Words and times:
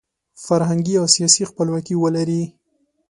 فرهنګي 0.45 0.95
او 1.01 1.05
سیاسي 1.15 1.43
خپلواکي 1.49 1.95
ولري. 1.97 2.43